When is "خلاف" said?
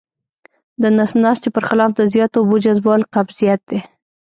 1.69-1.91